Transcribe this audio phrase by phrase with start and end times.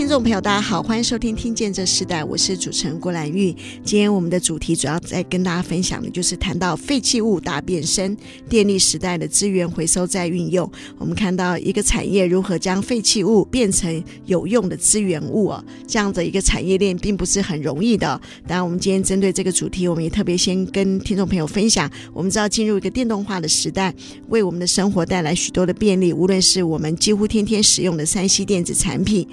[0.00, 3.54] 听众朋友，大家好，欢迎收听《听见这时代》，我是主持人郭兰玉。
[3.84, 8.16] 今天我们的主题主要在跟大家分享的，就是谈到废弃物大变身，
[8.48, 10.68] 电力时代的资源回收再运用。
[10.96, 18.18] 我们看到一个产业如何将废弃物变成有用的资源物啊，这样的一个产业链并不是很容易的。
[18.48, 21.88] 当然，我们今天针对这个主题，我们也特别先跟听众朋友分享。
[22.14, 23.94] 我们知道，进入一个电动化的时代，
[24.28, 29.28] 为我们的生活带来许多的便利，无论是我们几乎天天使用的三 C 电子产品。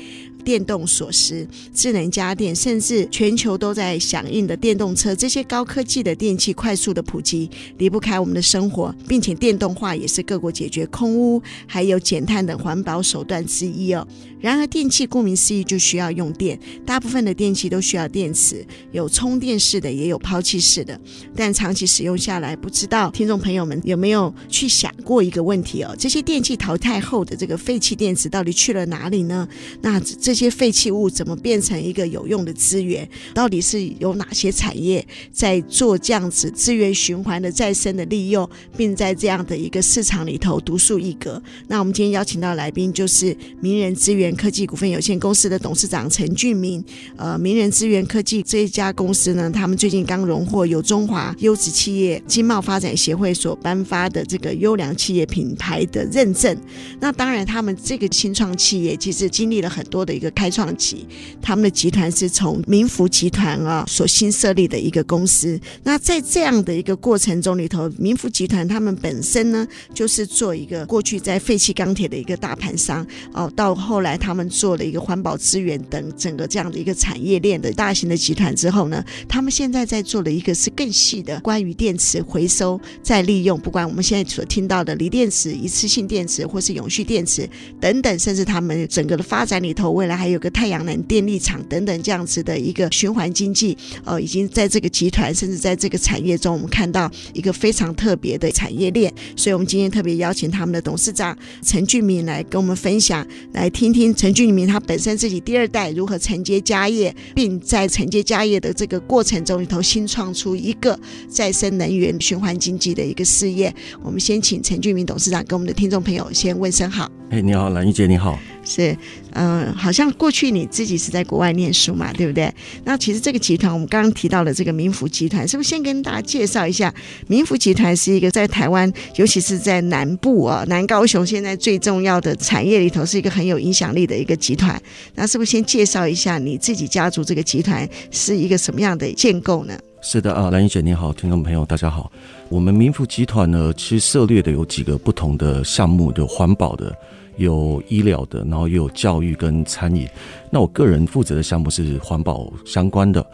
[0.48, 14.08] 电动锁匙、智能家电，甚至全球都在响应的电动车，这些高科技的电器快速的普及，离不开我们的生活，并且电动化也是各国解决空污还有减碳的环保手段之一哦。
[14.40, 20.98] 然而，电器顾名思义就需要用电，大部分的电器都需要电池，有充电式的，也有抛弃式的。
[21.36, 25.94] 但长期使用下来，不知道听众朋友们有没有去想过一个问题哦？
[26.00, 29.46] 这些电器淘汰后的这个废弃电池到底去了哪里呢？
[29.82, 33.08] 那这些废弃物怎么变成一个有用的资源？
[33.34, 41.42] 到底是有哪些产业在做这样子资源循环的再生的利用，并在这样的一个市场里头独树一格？
[41.68, 46.84] 那我们今天邀请到来宾就是名人资源科技股份有限公司的董事长陈俊明。
[47.16, 56.56] 呃，名人资源科技这一家公司呢，他们最近刚荣获由中华优质企业经贸发展协会所颁发的这个优良企业品牌的认证。
[57.00, 60.27] 那当然，他们这个新创企业其实经历了很多的一个。
[60.32, 61.08] 开创期，
[61.42, 65.60] 他们的集团是从明福集团啊所新设立的一个公司。
[65.84, 87.50] 那在这样的一个过程中里头，明福集团他们本身呢，就是做一个过去在废弃钢铁的一个大盘商哦，到后来他们做了一个环保资源等整个这样的一个产业链的大型的集团之后呢，他们现在在做的一个是更细的关于电池回收再利用，不管我们现在所听到的锂电池、一次性电池或是永续电池
[87.80, 90.17] 等等，甚至他们整个的发展里头，未来。
[90.18, 99.14] 还有个太阳能电力厂等等这样子的一个循环经济，呃，已经在这个集团甚至在这个产业中，我们看到一个非常特别的产业链。
[99.36, 113.74] 所以，我们今天特别邀请他们的董事长陈俊明来跟我们分享，来听听陈俊明他本身自己第二代如何承接家业，并在承接家业的这个过程中里头新创出一个再生能源循环经济的一个事业。
[114.02, 117.17] 我们先请陈俊明董事长跟我们的听众朋友先问声好。
[117.30, 118.40] 哎，你好，兰玉姐，你好。
[118.64, 118.96] 是，
[119.32, 122.50] 嗯、呃，好像过去你自己是在国外念书嘛，对不对？
[122.86, 126.94] 那其实这个集团，我们刚刚提到了这个民福集团，是不是先跟大家介绍一下？
[127.28, 134.82] 民福集团是一个在台湾，尤其是在南部啊，南高雄现在最重要的产业里头，是一个很有影响力的一个集团。
[135.16, 139.78] 那是不是先介绍一下你自己家族这个集团是一个什么样的建构呢？
[140.02, 142.10] 是的啊，兰玉姐你好，听众朋友大家好。
[142.48, 146.96] 我们民福集团呢，其实涉猎的有几个不同的项目，有环保的。
[147.38, 150.08] 有医疗的，然后也有教育跟餐饮。
[150.52, 153.26] 那我个人负责的项目是环保相关的。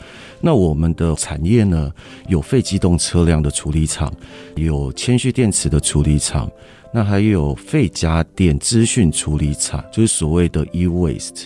[0.42, 1.92] 那我们的产业呢，
[2.28, 4.14] 有废机动车辆的处理厂，
[4.56, 6.52] 有铅蓄电池的处理厂，
[6.94, 11.46] 那还有废家电资讯处理厂，就是所谓的 e-waste。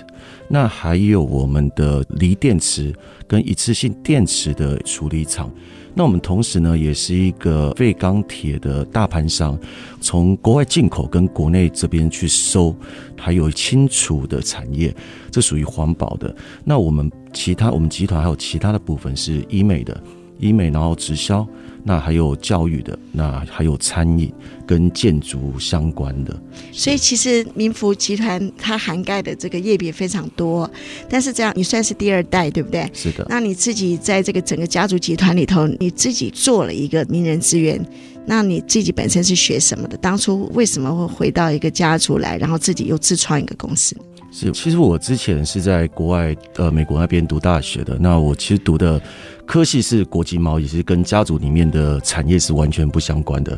[0.49, 2.93] 那还有我们的锂电池
[3.27, 5.51] 跟一次性电池的处理厂。
[5.93, 9.57] 那我们同时呢，也是一个废钢铁的大盘商，
[9.99, 12.75] 从国外进口跟国内这边去收，
[13.17, 14.95] 还有清除的产业，
[15.31, 16.35] 这属于环保的。
[16.63, 20.01] 那我们其他，我们集团还有其他的部分是医美的。
[20.39, 21.47] 医美，然后直销，
[21.83, 24.31] 那还有教育的，那还有餐饮
[24.65, 26.39] 跟建筑相关的。
[26.71, 30.69] 所以其实民福集团它涵盖的这个业别非常多，
[31.09, 32.89] 但是这样你算是第二代，对不对？
[32.93, 33.25] 是的。
[33.29, 37.79] 那你自己在这个整个家族集团里头，你自己做了一个名人资源，
[38.25, 39.97] 那你自己本身是学什么的？
[39.97, 43.95] 当初为什么会回到一个家族来，然后自己又自创一个公司？
[44.29, 47.97] 是，其实我之前是在国外，呃，美国那边读大学的。
[47.99, 49.01] 那我其实读的
[49.47, 53.57] 科系是国际贸易，是跟家族里面的产业是完全不相关的。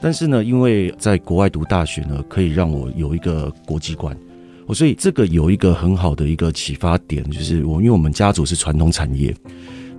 [0.00, 4.14] 但是呢，因为在国外读大学呢，可以让我有一个国际观，
[4.66, 9.34] 我所以这个有一个很好的一个启发点，就是我因为我们家族是传统产业。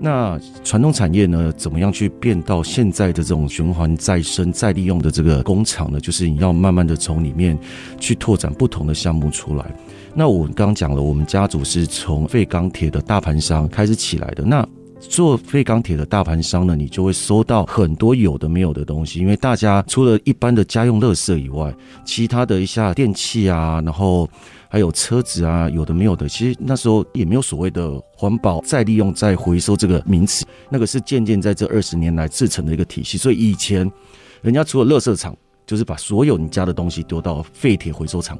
[0.01, 5.99] 那传统产业呢，怎么样去变到现在的这种循环再生再利用的这个工厂呢？
[5.99, 7.57] 就是你要慢慢的从里面
[7.99, 9.75] 去拓展不同的项目出来。
[10.13, 14.43] 那我刚刚讲了，我们家族是从废钢铁的大盘商开始起来的。
[14.45, 14.65] 那
[14.99, 21.73] 做废钢铁的大盘商呢，你就会收到很多有的没有的东西，因为大家除了一般的家用垃圾以外，
[22.05, 24.29] 其他的一下电器啊，然后
[24.69, 33.17] 还有车子啊，有的没有的，其实那时候也没有所谓的环保再利用再回收这个名词，那个是渐渐在这二十年来制成的一个体系。
[33.17, 33.89] 所以以前
[34.41, 35.35] 人家除了垃圾场，
[35.65, 38.37] 就是把所有你家的东西丢到废铁回收厂。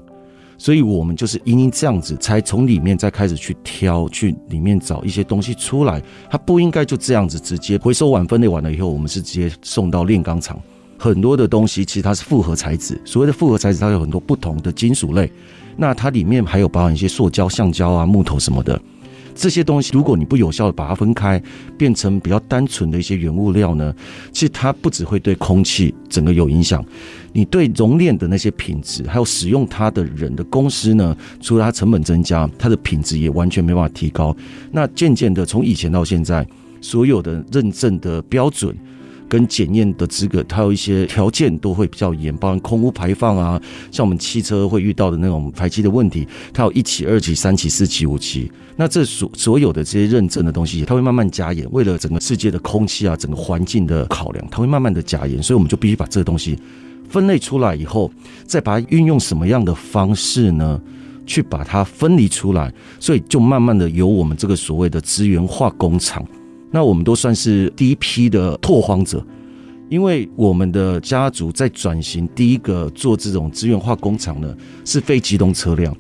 [0.60, 6.04] 所以，我们就是因为这样子，才从里面再开始去挑，去里面找一些东西出来。
[6.30, 10.62] 它不应该就这样子直接回收完、分类完了以后，我们是直接送到炼钢厂。
[10.98, 15.32] 很多的东西其实它是复合材质，所谓的复合材质，它有很多不同的金属类。
[15.78, 18.78] 那它里面还有包含一些塑胶、橡胶啊、木头什么的。
[19.34, 21.42] 这些东西，如果你不有效的把它分开，
[21.78, 23.96] 变成比较单纯的一些原物料呢，
[24.34, 26.84] 其实它不只会对空气整个有影响，
[27.32, 34.36] 你对熔炼的那些品质，还有使用它的人的公司呢，除了它成本增加，它的品质也完全没办法提高。
[34.72, 36.48] 那渐渐的，从以前到现在，
[36.82, 38.76] 所有的认证的标准。
[39.30, 43.62] 跟检验的资格，它有一些条件都会比较严，包含空污排放啊，
[43.92, 48.52] 像我们汽车会遇到的那种排气的问题，它有一期、二期、三期、四期、五期。
[48.76, 55.44] 那这所所有的这些认证的东西，它会慢慢加严，为了整个世界的空气啊，整个环境的考量，它会慢慢的加严。
[55.44, 56.58] 所以我们就必须把这个东西
[57.10, 58.10] 分类出来以后，
[58.46, 60.80] 再把它运用什么样的方式呢，
[61.26, 62.72] 去把它分离出来。
[63.00, 66.26] 所以就慢慢的由我们这个所谓的资源化工厂。
[66.72, 69.26] 那我们都算是第一批的拓荒者，
[69.90, 75.96] 因为我们的家族在转型，第一个做这种资源化工厂呢，是非机动车辆。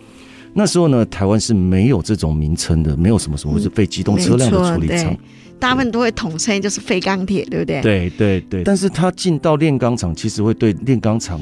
[0.53, 5.15] 那时候呢，台湾是没有这种名称的，没有什么什么是非机动车辆的处理厂，
[5.59, 7.81] 大部分都会统称就是废钢铁，对不对？
[7.81, 8.63] 对对对。
[8.63, 11.39] 但是它进到炼钢厂，其实会对炼钢厂。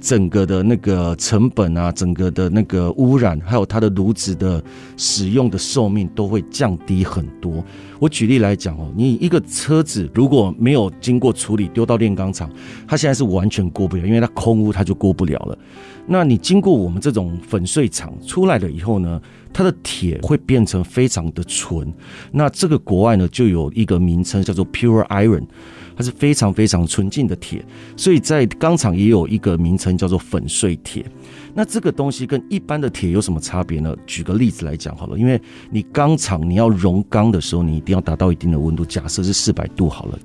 [0.00, 4.62] 整个的那个成本啊，整个的那个污染，还有它的炉子的
[4.96, 7.64] 使用的寿命都会降低很多。
[7.98, 12.48] 我举例来讲哦，你一个车子如果没有经过处理丢到炼钢厂，
[12.86, 15.58] 它现在是完全过不了，因为它空污它就过不了了。
[16.06, 19.20] 那你经过我们这种粉碎厂出来了以后呢，
[19.58, 21.92] 它的铁会变成非常的纯。
[22.30, 25.48] 那这个国外呢就有一个名称叫做 Pure Iron。
[25.96, 27.60] 它是非常非常纯净的铁，
[27.96, 31.04] 所以在钢厂也有一个名称叫做粉碎铁。
[31.54, 33.96] 那这个东西跟一般的铁有什么差别呢？
[34.06, 40.18] 举个例子来讲好了，因为你钢厂你要熔钢的时候，你一定要达到一定的温度，假设是四百度好了。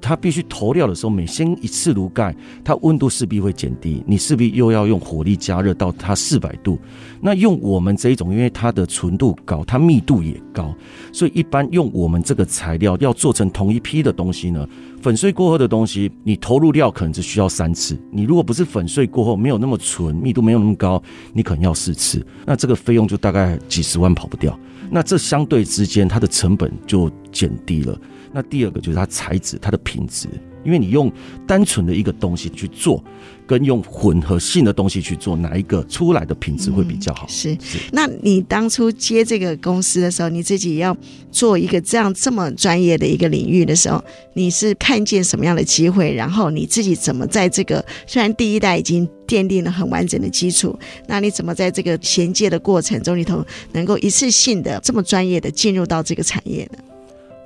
[0.00, 2.34] 它必须投料的时候，每掀一次炉盖，
[2.64, 6.78] 它温度势必会减低，你势必又要用火力加热到它四百度。
[7.20, 10.74] 那用我们这一种，因为它的纯度高，它密度也高，
[11.12, 14.66] 所以一般用我们这个材料要做成同一批的东西呢，
[15.02, 17.98] 粉碎过后的东西，你投入料可能只需要三次。
[18.10, 21.02] 你如果不是粉碎过后没有那么纯，密度没有那么高，
[21.32, 22.24] 你可能要四次。
[22.46, 24.58] 那这个费用就大概几十万跑不掉。
[24.90, 27.98] 那这相对之间，它的成本就减低了。
[28.32, 30.28] 那第二个就是它材质，它的品质，
[30.64, 31.10] 因为你用
[31.46, 33.02] 单纯的一个东西去做，
[33.46, 37.26] 跟用混合性的东西去做，哪一个出来的品质会比较好？
[37.26, 37.78] 嗯、是，是。
[37.92, 40.96] 那你当初接这个公司的时候，你自己要
[41.32, 44.02] 做一个这样这么专业的一个领域的时候，
[44.34, 46.12] 你是看见什么样的机会？
[46.12, 56.78] 然后你自己怎么在这个虽然第一代已经奠定了很完整的基础，那你怎么在这个衔接的过程中里头，能够一次性的这么专业的进入到这个产业呢？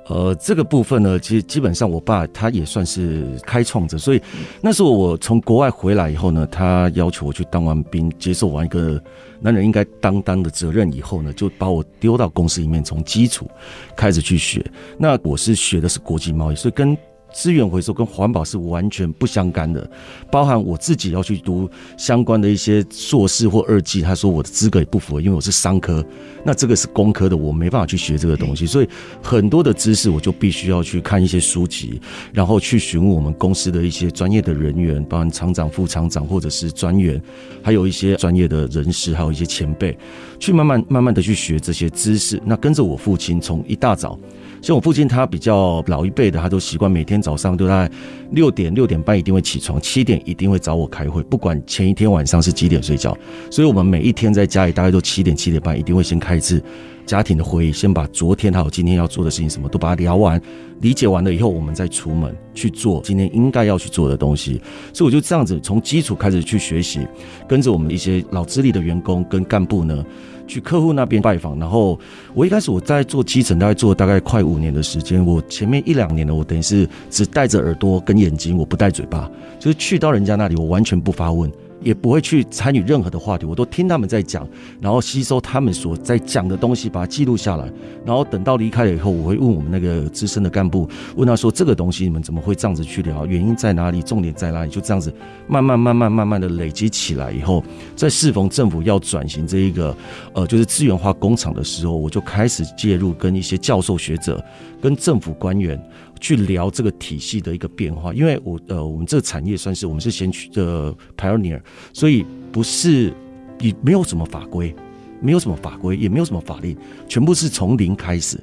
[0.07, 4.21] 呃，这个部分呢，其实基本上我爸他也算是开创者，所以
[4.61, 9.01] 那时候我从国外回来以后呢，他要求我去当完兵，接受完一个
[9.39, 13.49] 男人应该担当的责任以后呢，就把我丢到公司里面，从基础
[13.95, 14.65] 开始去学。
[14.97, 16.97] 那我是学的是国际贸易，所以跟。
[17.33, 19.89] 资源回收跟环保是完全不相干的，
[20.31, 26.05] 包含我自己要去读相关的一些硕士或二技，他说我的资格也不符合，因为我是商科，
[26.45, 28.87] 那这个是工科的，我没办法去学这个东西，所以
[29.21, 31.99] 很多的知识我就必须要去看一些书籍，
[32.31, 37.21] 然后去询问我们公司的一些专业的人员，包含厂长、副厂长或者是专员，
[37.63, 39.97] 还有一些专业的人士，还有一些前辈，
[40.39, 42.39] 去慢慢慢慢的去学这些知识。
[42.45, 44.19] 那跟着我父亲从一大早。
[44.61, 47.89] 像我父亲，他比较老一辈的，他都习惯每天早上都在
[48.31, 53.17] 六点六点半一定会起床，七点一定会找我开会，不管前一天晚上是几点睡觉。
[53.49, 56.61] 所以，我们每一天在家里大概都七点七点半一定会先开一次
[57.05, 60.41] 家庭的会议，先把昨天还有今天要做的事情什么都把它聊完，
[60.81, 64.61] 理解完了以后，我们再出门去做今天应该要去做的东西。
[64.93, 67.07] 所以我就这样子从基础开始去学习，
[67.47, 70.03] 跟着我们一些老资历的员工跟干部呢，
[70.47, 71.57] 去客户那边拜访。
[71.59, 71.99] 然后
[72.33, 75.25] 我一开始我在做基层，大概做大概快五年的时间。
[75.25, 81.51] 我前面一两年呢，我等于是只带着耳朵跟眼睛，我不带嘴巴，就是去到人家那里，我完全不发问。
[81.83, 84.47] 也不会去参与任何的话题，我都听他们在讲，
[84.79, 87.69] 然后吸收他们所在讲的东西，把它记录下来，
[88.05, 95.13] 然后等到离开了以后，我会问我们那个资深的干部，问他说这个东西你们怎么会这样子去聊，原因在哪里，重点在哪里，就这样子
[95.47, 97.63] 慢慢慢慢慢慢的累积起来以后，
[97.95, 99.95] 在适逢政府要转型这一个
[100.33, 104.43] 呃就是资源化工厂的时候，我就开始介入跟一些教授学者
[104.81, 105.81] 跟政府官员。
[106.19, 113.13] 去聊这个体系的一个变化，因为我呃，我们这个产业算是我们是先驱的 pioneer，所以不是
[113.59, 114.73] 也没有什么法规，
[115.21, 116.77] 没有什么法规，也没有什么法令，
[117.07, 118.39] 全部是从零开始。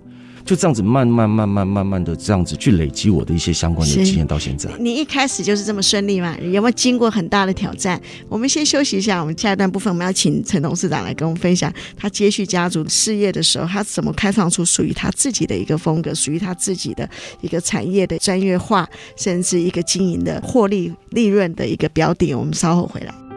[0.51, 4.69] 就这样子慢慢慢慢慢慢的这样子去累积我的一些相关的经验到现在。
[4.81, 6.37] 你一开始就是这么顺利吗？
[6.41, 8.01] 有没有经过很大的挑战？
[8.29, 17.09] 我们先休息一下，我们下一段部分我们要请陈董事长来跟我们分享他接续家族事业的时候，他怎么开创出属于他自己的一个风格，属于他自己的
[17.43, 18.85] 一个产业的专业化，
[19.17, 22.35] 甚至一个经营的获利利润的一个标的。
[22.35, 23.30] 我们稍后回来。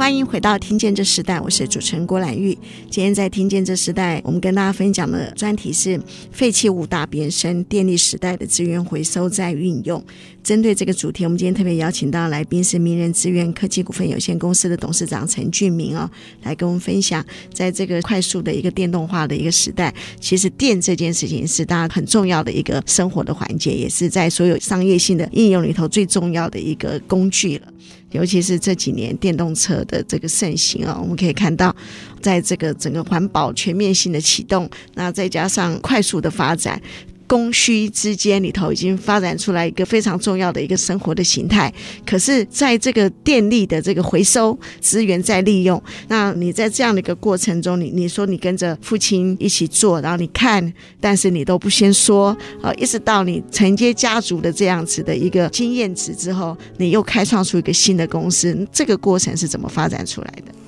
[0.00, 2.56] 欢迎回到《听见这时代》，我是主持人郭兰玉。
[2.88, 6.00] 今天在《听见这时代》，我们跟大家分享的专题是
[6.32, 10.02] 废弃物大变身，电力时代的资源回收再运用。
[10.42, 16.10] 针对这个主题，我们今天特别邀请到来宾是名人资源科技股份有限公司的董事长陈俊明哦，
[16.44, 27.70] 来跟我们分享，在这个快速的一个电动化的一个时代，其实电这件事情是大家很重要的一个生活的环节，也是在所有商业性的应用里头最重要的一个工具了。
[28.10, 31.74] 尤其是这几年电动车的这个盛行啊，我们可以看到，
[32.20, 36.80] 在这个整个环保全面性的启动，那再加上快速的发展。
[37.30, 41.72] 供需之间里头已经发展出来一个非常重要的一个生活的形态，
[42.04, 60.59] 可是在这个电力的这个回收资源再利用，那你在这样的一个过程中，你你说你跟着父亲一起做，然后你看，但是你都不先说，呃，一直到你承接家族的这样子的一个经验值之后，你又开创出一个新的公司，这个过程是怎么发展出来的？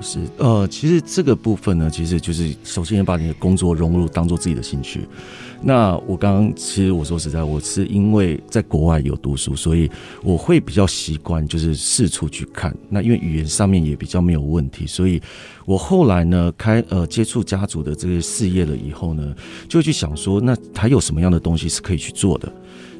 [0.00, 5.06] 是呃，其实这个部分呢，其实就是首先要把你的工作融入当做自己的兴趣。
[5.62, 9.90] 那我刚刚其实我说实在，我是因为在国外有读书，所以
[10.22, 12.74] 我会比较习惯就是四处去看。
[12.88, 15.20] 那因为语言上面也比较没有问题，所以
[15.66, 19.34] 我后来呢开呃接触家族的这个事业了以后呢，
[19.68, 22.50] 就去想说，那还有什么样的东西是可以去做的。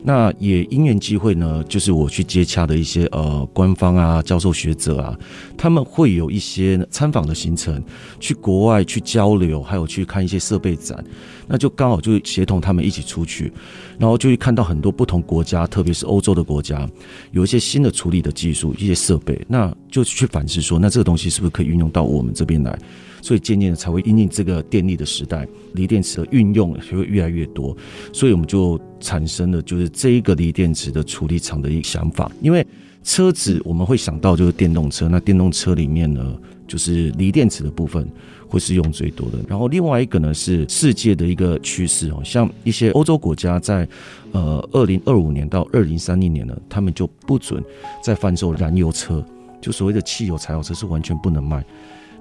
[0.02, 5.18] 那也因缘机会呢，就是我去接洽的一些呃官方啊、教授学者啊，
[5.56, 7.82] 他们会有一些参访的行程，
[8.18, 11.04] 去国外去交流，还有去看一些设备展，
[11.46, 13.52] 那就刚好就协同他们一起出去，
[13.98, 16.88] 然后就会看到很多不同国家，特别是欧洲的国家，
[17.32, 22.78] 有一些新的处理的技术、一些设备，那就去反思说，那这个东西是不是可以运用到我们这边来？
[23.22, 27.76] 所以渐渐的才会因应这个电力的时代，锂电池的运用也会越来越多，
[28.12, 32.30] 所以我们就产生了就是这一个锂电池的处理厂的一个想法。
[32.40, 32.66] 因为
[33.02, 36.36] 车子我们会想到就是电动车，那电动车里面呢，
[36.68, 38.06] 就是锂电池的部分
[38.46, 39.38] 会是用最多的。
[39.48, 43.88] 然后另外一个呢是世界的一个趋势哦，像一些欧洲国家在
[44.32, 47.64] 呃二零二五年到二零三零年呢，他们就不准
[48.04, 49.24] 再贩售燃油车，
[49.62, 51.64] 就所谓的汽油柴油车是完全不能卖。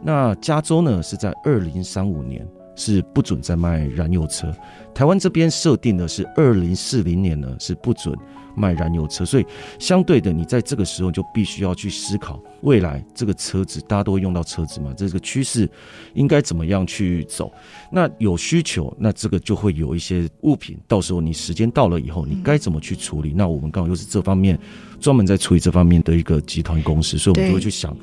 [0.02, 4.54] 那加州呢，是在二零三五年是不准再卖燃油车，
[4.94, 8.18] 台湾这边设定的是二零四零年呢是不准
[8.56, 9.46] 卖燃油车，所以
[9.78, 15.70] 相对的，你在这个时候就必须要去思考未来这个车子大家都会用到车子嘛，这个趋势
[16.14, 17.52] 应该怎么样去走？
[17.92, 23.34] 那有需求，那这个就会有一些物品，到时候你时间到了以后，你该怎么去处理？
[23.36, 24.58] 那我们刚好又是这方面
[25.00, 27.96] 专门在处理这方面的一个集团公司，所以我们就会去想。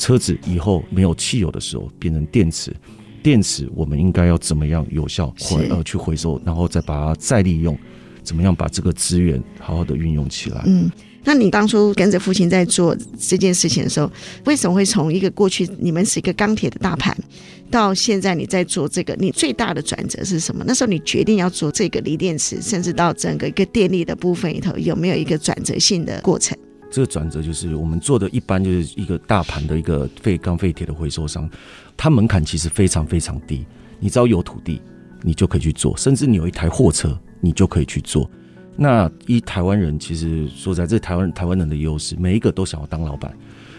[0.00, 2.74] 车子以后没有汽油的时候变成电池，
[3.22, 7.78] 电池我们应该要怎么样有效回呃去回收，然后再把它再利用，
[8.22, 10.62] 怎么样把这个资源好好的运用起来？
[10.64, 10.90] 嗯，
[11.22, 14.10] 那你当初跟着父亲在做这件事情的时候，
[14.46, 17.14] 为什么会从一个过去你们是一个钢铁的大盘，
[17.70, 20.64] 到现在你在做这个，你最大的转折是什么？
[20.66, 26.56] 那时候你决定要做这个锂电池，甚至到整个一个电力的部分里头，有没有一个转折性的过程？
[26.90, 31.48] 这个转折就是我们做的一般就是一个大盘的一个废钢废铁的回收商，
[31.96, 33.64] 它门槛其实非常非常低，
[33.98, 34.82] 你只要有土地，
[35.22, 38.28] 你就可以去做，甚至你有一台货车，你就可以去做。
[38.76, 43.36] 那一台湾人其实说在，这台湾台湾人的优势，每一个都想要当老板，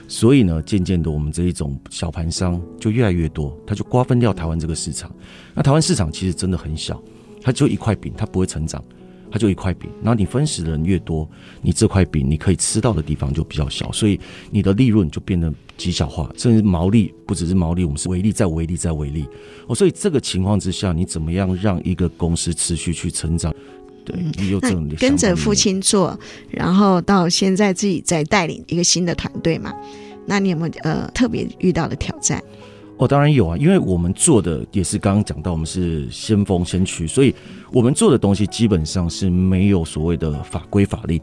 [0.07, 5.11] 所以呢，渐渐的我们这一种小盘商就越来越多，他就瓜分掉台湾这个市场。
[5.55, 7.01] 那台湾市场其实真的很小，
[7.41, 8.83] 它就一块饼，它不会成长。
[9.31, 11.27] 它就一块饼，然后你分食的人越多，
[11.61, 14.19] 你这块饼你可以吃到的地方就比较小，所以
[14.51, 19.25] 你的利润就变得极小化，甚至毛利不只是毛利，我们是微利再微利再微利。
[19.67, 23.53] 哦，所以这个情况之下，你怎么样让一个公司持续去成长？
[24.03, 26.19] 对，你有这种跟着父亲做，
[26.49, 29.71] 然后到现在自己在带领一个新的团队嘛？
[30.25, 32.43] 那你有没有呃特别遇到的挑战？
[33.01, 37.33] 哦，当然有啊，因为我们做的也是刚刚讲到，我们是先锋先驱，所以
[37.71, 41.19] 我们做的东西基本上是没有所谓的法规法令，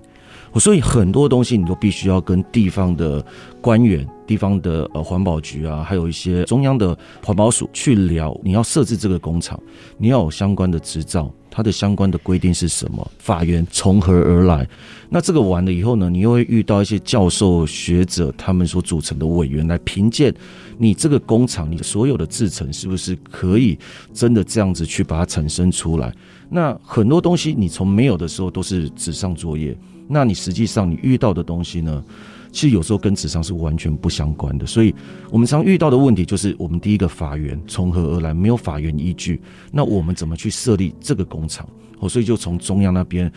[0.50, 3.24] 我所以很多东西你都必须要跟地方的
[3.60, 9.56] 官员、地方的呃环保局啊，还有一些中央的环保署去聊，你要设置这个工厂，
[9.98, 11.32] 你要有相关的执照。
[11.50, 13.10] 它的相关的规定是什么？
[13.18, 14.68] 法源从何而来？
[15.08, 20.32] 那这个完了以后呢，你又会遇到一些教授学者他们所组成的委员来评鉴
[20.78, 23.78] 你这个工厂，你所有的制成是不是可以
[24.14, 26.14] 真的这样子去把它产生出来？
[26.48, 32.02] 那很多东西你从没有的时候都是纸上作业，那你实际上你遇到的东西呢？
[32.50, 34.94] 其实有时候跟纸上是完全不相关的，所以
[35.30, 38.32] 我们常遇到的问题就是，我们第一个法源从何而来？
[38.32, 39.40] 没有法源依据，
[39.72, 41.68] 那我们怎么去设立这个工厂？
[42.00, 43.30] 哦，所以就从中央那边，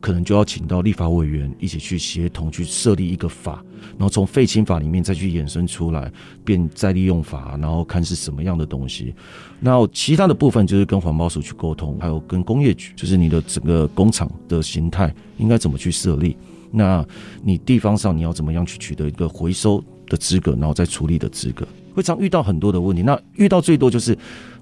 [0.00, 3.64] 可能就要请到立法委员一起去协同去设立一个法，
[3.96, 6.10] 然后从废青法里面再去衍生出来，
[6.44, 9.14] 变再利用法，然后看是什么样的东西。
[9.60, 16.36] 然后其他的部分就是跟环保署去沟通，还有跟工业局，就是你的整个工厂的形态应该怎么去设立。
[16.70, 17.06] 那
[17.42, 23.02] 你地方上你要怎么样去取得一个回收的资格，然后再处理的资格，会常遇到很多的问题。
[23.02, 24.16] 那遇到最多就是，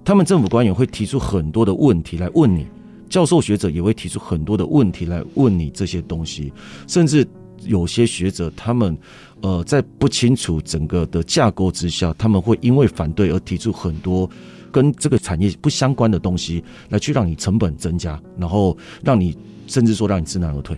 [0.05, 2.67] 他们政府官员会提出很多的问题来问你，
[3.09, 6.53] 教授学者也会提出很多的问题来问你这些东西，
[6.87, 7.27] 甚至
[7.65, 8.97] 有些学者他们
[9.41, 14.29] 呃在不清楚整个的架构之下，他们会因为反对而提出很多
[14.71, 19.37] 跟这个产业不相关的东西，来去让你成本增加，然后让你
[19.67, 20.77] 甚至说让你知难而退。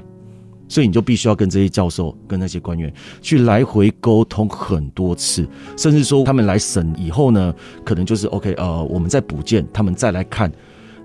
[0.69, 10.53] 所以你就必须要跟这些教授、跟那些官员去来回沟通很多次，甚至说他们来审以后呢，可能就是 OK，呃，我们再补件，他们再来看，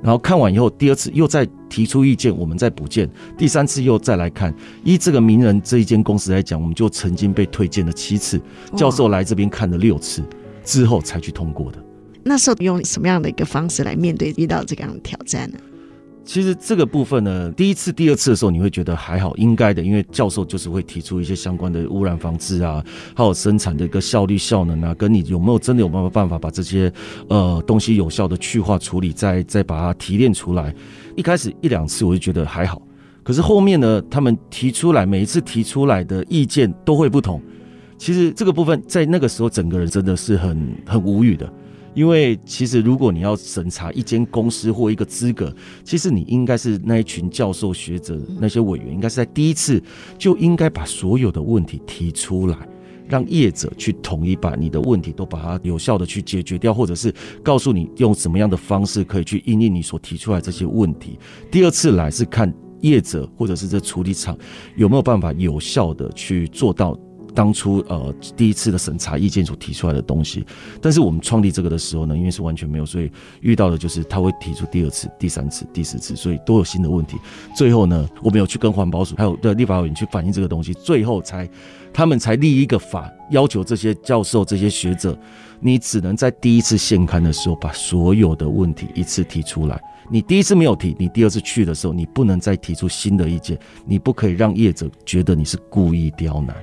[0.02, 4.54] 然后看完以后，第二次又再提出意见，我们再补件，第三次又再来看。
[4.84, 8.42] 依这个名人这一间公司来讲，我们就曾经被推荐了七次，
[8.76, 10.22] 教授来这边看了六次
[10.66, 11.78] 之后才去通过的。
[12.24, 15.58] 那时候用什么样的一个方式来面对遇到这样的挑战呢？
[16.26, 22.84] 其实这个部分呢，第一次、第二次的时候，你会觉得还好，应该的，因为教授就是会提出一些相关的污染防治啊，
[23.14, 26.92] 还有生产的一个效率、效能啊，跟你有没有真的有没有办法把这些
[27.28, 30.74] 呃东西有效的去化处理，再再把它提炼出来。
[31.18, 32.82] 一开始一两次我就觉得还好，
[33.22, 37.42] 可是后面呢，他们提出来，每一次提出来的意见都会不同。
[37.98, 41.52] 其实这个部分在那个时候，整个人真的是很很无语的。
[41.94, 45.54] 因为其实，如果你要审查一间公司或一个资格，
[45.84, 49.82] 其实你应该是那一群教授学者那些委员，应该是在第一次
[50.18, 52.58] 就应该把所有的问题提出来，
[53.08, 61.20] 让业者去统一把你的问题都把它有效的去解决掉，或者是告诉你用什么样的方式可以去应应你所提出来这些问题。
[61.52, 62.52] 第二次来是看
[62.82, 64.38] 业者或者是这处理厂
[64.76, 67.00] 有没有办法有效的去做到。
[67.34, 70.46] 当初呃第一次的审查意见所提出来的东西，
[70.82, 77.18] 但是我们创立这个的时候呢，因为是完全没有，所以遇到的就是他会提出第二次、第三次、第四次，所以都有新的问题。
[77.56, 81.50] 最后呢，我们有去跟环保署还有的立法委员去反映这个东西，最后才
[81.92, 85.18] 他们才立一个法，要求这些教授、这些学者，
[85.60, 89.82] 你只能在第一次现刊的时候把所有的问题一次提出来。
[90.12, 96.56] 你第一次没有提，你第二次去的时候，你不能再提出新的意见，你不可以让业者觉得你是故意刁难。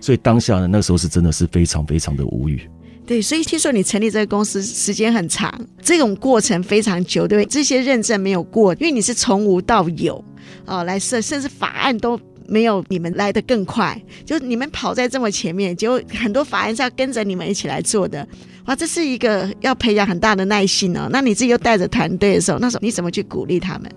[0.00, 2.68] 所以当下呢，那时候是真的是非常非常的无语。
[3.06, 7.48] 对，所以听说你成立这个公司时间很长，这种过程非常久，对不对？
[7.50, 10.22] 这些认证没有过，因为你是从无到有、
[10.66, 18.28] 哦，来设，甚至法案都没有你们来的更快，就你们跑在这么前面，就很多法案是要跟着你们一起来做的。
[18.66, 21.08] 哇，这是一个要培养很大的耐心哦。
[21.10, 23.90] 那你自己又带着团队的时候，那时候你怎么去鼓励他们？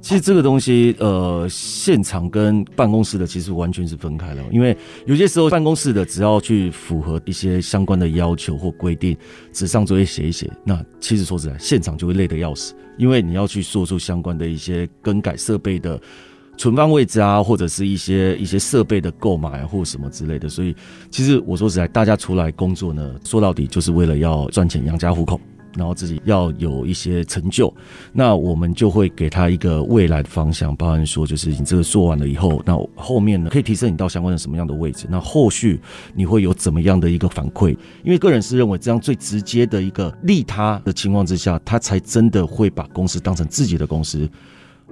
[0.00, 4.74] 其实这个东西，呃，现场跟办公室的其实完全是分开的，因为
[5.06, 9.16] 有些时候办公室的只要去符合一些相关的要求或规定，
[9.52, 16.00] 纸上作业写一写，那其实说实在，现场就会累得要死，因为你要去做出相关的一些更改设备的
[16.56, 20.74] 存放位置啊，或者是一些一些设备的购买啊，或什么之类的，所以
[21.10, 25.40] 其实我说实在，大家出来工作呢，说到底就是为了要赚钱养家糊口。
[25.78, 27.72] 然后自己要有一些成就，
[28.12, 35.80] 那我们就会给他一个未来的方向，包含说就是你这个做完了以后，那后面呢可以提升你到相关的什么样的位置，那后续
[36.14, 37.70] 你会有怎么样的一个反馈？
[38.02, 44.28] 因为个人是认为这样最直接的一个利他的情况之下，他才真的会把公司当成自己的公司。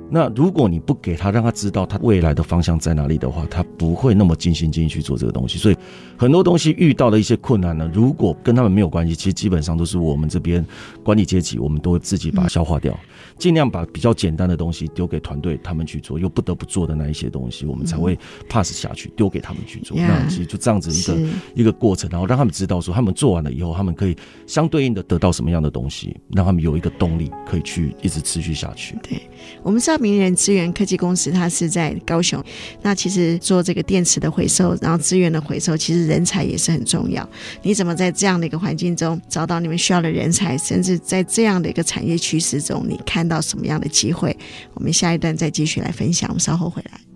[0.09, 5.59] 那如果你不给他，让他知道他未来的方向在哪里的话，他不会那么尽心尽力去做这个东西。
[5.59, 5.77] 所以
[6.17, 10.65] 很多东西遇到的一些困难呢，如果跟他们没有关系，其实基本上都是我们这边
[11.03, 12.97] 管理阶级，我们都会自己把它消化掉。
[13.39, 19.97] 尽量把比较简单的东西丢给团队他们去做，又不得不做的那一些东西，我们才会 pass 下去，丢给他们去做。
[19.97, 24.17] 那其实就这样子一个一个过程，然后让他们知道说，他们做完了以后，他们可以
[24.47, 28.97] 相对应的得到什么样的东西，让他们有一个动力可以去一直持续下去。
[29.03, 29.21] 对，
[29.63, 32.43] 我们知名人资源科技公司它是在高雄，
[32.81, 37.29] 那其实做这个电池的回收，然后资源的回收，其实人才也是很重要。
[37.61, 43.27] 你怎么在这样的一个环境中找到你们需要的人才，甚至在这样的一个产业趋势中，你看？
[43.27, 44.37] 到什么样的机会？
[44.73, 46.31] 我们下一段再继续来分享。
[46.31, 47.16] 我们稍后回来。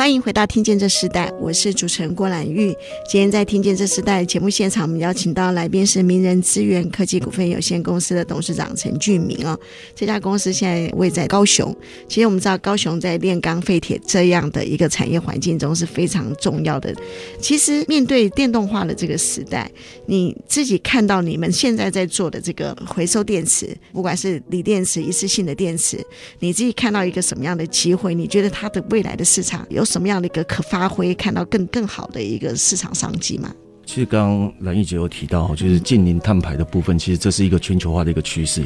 [0.00, 2.74] 欢迎回到《听见这时代》，我是主持人郭兰玉。
[3.06, 9.60] 今天在《听见这时代》节目现场，我们邀请到来宾是名人资源科技股份有限公司的董事长陈俊明哦。
[9.94, 11.76] 这家公司现在位在高雄。
[12.08, 16.94] 其实我们知道，高雄在炼钢废铁这样的一个产业环境中是非常重要的。
[17.38, 19.70] 其实面对电动化的这个时代，
[20.06, 26.02] 你自己看到你们现在在做的这个回收电池，不管是锂电池、一次性的电池，
[26.38, 28.14] 你自己看到一个什么样的机会？
[28.14, 29.84] 你觉得它的未来的市场有？
[29.90, 33.52] 什么样的一个可发挥，看到更更好的一个市场商机吗？
[33.84, 38.62] 其实刚刚兰玉姐有提到，就是近零碳排的部分，其实这是一个全球化的一个趋势。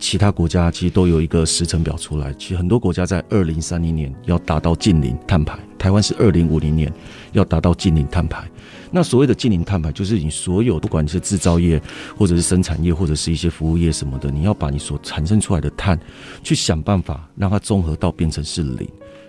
[0.00, 6.92] 其他国家其实都有一个时程表出来，其实很多国家在二零三零年要达到近零碳排，台湾是二零五零年
[7.32, 8.44] 要达到近零碳排。
[8.90, 11.80] 那所谓的近零碳排，就是你所有不管你是制造业，
[12.18, 15.98] 或者是生产业，或者是一些服务业什么的，你要把你所产生出来的碳，
[16.42, 18.88] 去想办法让它综合到变成是零。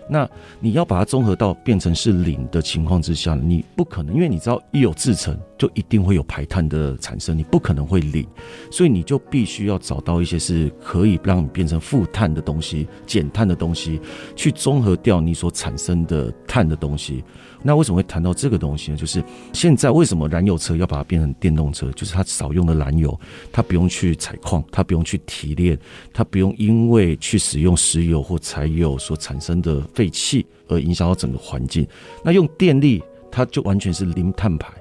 [0.10, 8.26] 那你要把它综合到变成是零的情况之下，你不可能，因为你知道一有制成就一定会有排碳的产生，你不可能会零，
[8.72, 14.00] 所以你就必须要找到一些是可以让你变成负碳的东西、减碳的东西，
[14.36, 17.24] 去综合掉你所产生的碳的东西。
[17.64, 18.98] 那为什么会谈到这个东西呢？
[18.98, 21.92] 就是现在为什么燃油车要把它变成电动车？
[21.92, 23.20] 就是它少用的燃油，
[23.52, 25.78] 它不用去采矿，它不用去提炼，
[26.14, 31.88] 它不用因为去使用石油或柴油所产生的废气而影响到整个环境。
[32.24, 34.72] 那用电力，它就完全是零碳排，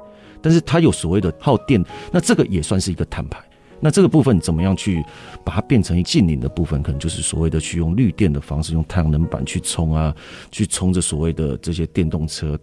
[0.43, 3.39] 但是它有所谓的耗电，那这个也算是一个碳排。
[3.81, 5.05] 那这个部分怎么样去
[5.45, 6.83] 把它变成一净零的部分？
[6.83, 10.15] 可能就是所谓的去用绿电的方式，用太阳能板去充啊，
[10.51, 12.59] 去充着所谓的这些电动车。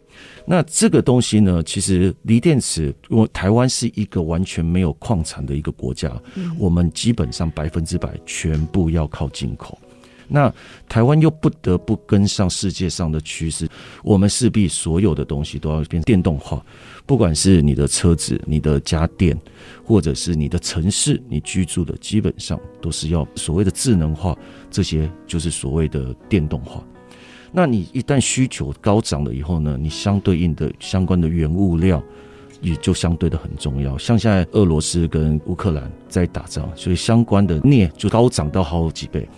[0.46, 6.12] 那这个东西呢，其实锂电池，因为台湾是一个完全没有矿产的一个国家，
[6.58, 9.78] 我们基本上百分之百全部要靠进口。
[10.34, 10.52] 那
[10.90, 13.70] 台湾又不得不跟上世界上的趋势，
[14.04, 16.66] 我们势必所有的东西都要变电动化。
[17.06, 19.40] 不管是你的车子、你的家电，
[19.86, 24.36] 或者是你的城市、你居住的，基本上都是要所谓的智能化，
[24.72, 26.84] 这些就是所谓的电动化。
[27.52, 32.02] 那你一旦需求高涨了以后呢，你相对应的相关的原物料
[32.60, 33.96] 也就相对的很重要。
[34.00, 39.30] 像现在俄罗斯跟乌克兰在打仗，所以相关的镍就高涨到好几倍。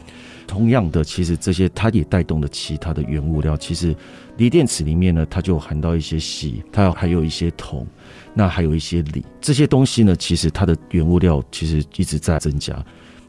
[0.47, 3.57] 同样的，其实这些它也带动了其他的原物料。
[3.57, 3.95] 其实
[4.37, 7.85] 锂电池里面呢，它就含到一些锡，它还有一些铜，
[8.33, 9.23] 那还有一些锂。
[9.41, 12.83] 这些东西呢，其实它的原物料其实一直在增加。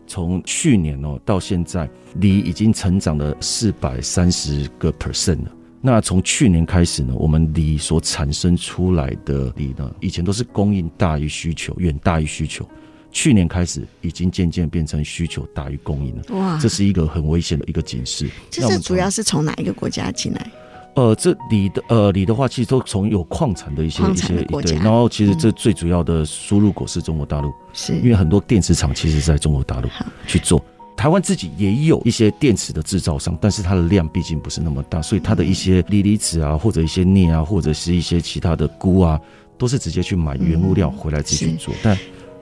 [0.06, 1.88] 从去年哦到现在，
[2.20, 5.52] 锂已经成长了四百三十个 percent 了。
[5.80, 12.68] 那从去年开始呢，我们锂所产生出来的锂呢，以前都是供应大于需求，远大于需求。
[13.16, 16.22] 去年开始，已经渐渐变成需求大于供应了。
[16.38, 18.28] 哇，这是一个很危险的一个警示。
[18.50, 20.50] 这是主要是从哪一个国家进来？
[20.96, 24.76] 呃，这锂的呃锂的话，其实都从有矿产的一些一些对。
[24.76, 29.88] 然后，其实这最主要的输入国是中国大陆，是、嗯、因为很多电池厂其实在中国大陆
[30.26, 30.62] 去做。
[30.94, 39.18] 台湾自己也有一些电池的制造商，但是它的量毕竟不是那么大，所以它的一些锂离子啊，或者一些镍啊，或者是一些其他的钴啊，
[39.56, 41.98] 都是直接去买原物料回来自己去做，嗯、但。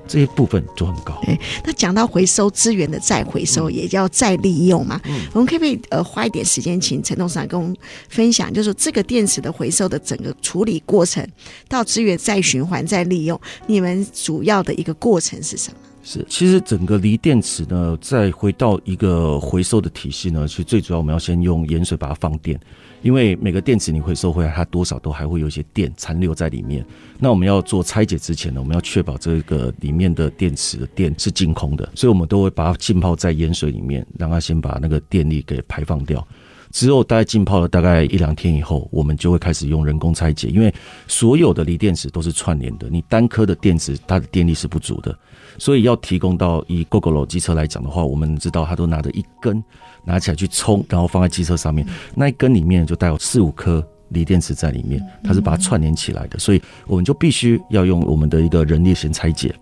[0.06, 1.18] 这些部分就很高。
[1.24, 5.00] 对，那讲到回收资源的再回收，也叫再利用嘛。
[5.04, 7.76] 嗯，我们可不可以呃花一点时间，请陈董事长跟我们
[8.08, 11.26] 分享，就是这个电池的回收的整个处理过程，
[11.68, 15.76] 到资源再循环再利用，你们主要的一个过程是什么？
[16.06, 22.60] 是，其实整个锂电池呢，再回到一个回收的体系呢，其实最主要我们要先用盐水把它放电，
[23.04, 26.84] 因为每个电池你回收回来，它多少都还会有一些电残留在里面。
[27.18, 36.26] 那我们要做拆解之前呢，我们要确保这个里面的电池的电是净空的，所以我们都会把它浸泡在盐水里面，让它先把那个电力给排放掉。
[36.70, 40.74] 之后大概浸泡了大概一两天以后，我们就会开始用人工拆解，因为
[41.06, 45.16] 所有的锂电池都是串联的，你单颗的电池它的电力是不足的，
[45.58, 49.62] 所以要提供到以 Gogoro 机车来讲的话，我们知道它都拿着一根
[50.04, 59.54] 拿起来去充，然后放在机车上面，那一根里面就带有四五颗锂电池在里面，它是把它串联起来的，所以我们就必须要用我们的一个人力先拆解，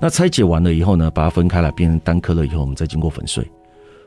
[0.00, 3.46] 那拆解完了以后呢，把它分开来变成单颗了以后，我们再经过粉碎。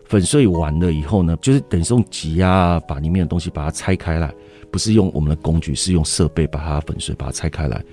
[0.06, 4.34] 粉碎完了以后呢，就是等于是用挤压，把里面的东西把它拆开来，
[4.72, 7.84] 不是用我们的工具，是用设备把它粉碎，把它拆开来。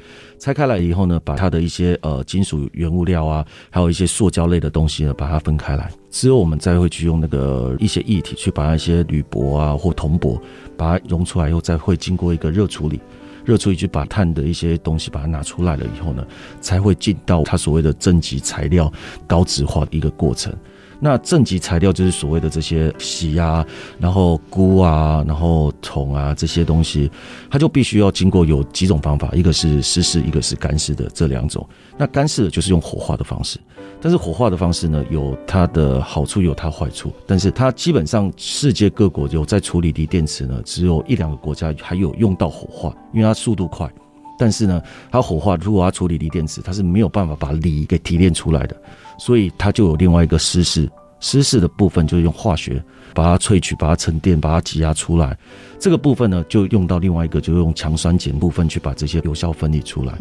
[0.45, 5.91] 拆开来以后呢，把它的一些呃金属原物料啊，还有一些塑胶类的东西呢，把它分开来。
[6.11, 10.39] 之后我们再会去用那个一些液体去把那些铝箔啊或铜箔
[10.77, 13.01] 把它溶出来以后，再会经过一个热处理，
[13.43, 16.23] 热处理去把碳的一些东西把它拿出来了以后呢，
[16.61, 18.93] 才会进到它所谓的正极材料
[19.27, 20.55] 高质化的一个过程。
[21.01, 23.65] 那正极材料就是所谓的这些锡啊，
[23.99, 27.11] 然后钴啊，然后铜啊这些东西，
[27.51, 31.67] 它就必须要经过有几种方法，一个是湿式，一个是干式的这两种。
[31.97, 33.59] 那干式的就是用火化的方式，
[34.01, 37.13] 但是火化的方式呢，有它的好处，有它坏处。
[37.27, 43.91] 但是它基本上世界各国有在处理锂电池呢，只有一两个国家还有用到火化，因为它速度快。
[44.39, 48.77] 但是呢，它火化如果要处理锂电池，它是没有办法把锂给提炼出来的。
[49.19, 52.83] 所以它就有另外一个湿式，湿式的部分就是用化学
[53.15, 55.39] 把它萃取、把它沉淀、把它挤压出来。
[55.79, 60.19] 这个部分呢，就用到另外一个，就是用强酸碱部分去把这些有效分离出来。